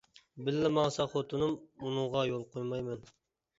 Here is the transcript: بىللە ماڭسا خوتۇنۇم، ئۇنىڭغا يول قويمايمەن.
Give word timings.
بىللە 0.47 0.71
ماڭسا 0.77 1.05
خوتۇنۇم، 1.11 1.53
ئۇنىڭغا 1.85 2.27
يول 2.33 2.49
قويمايمەن. 2.57 3.09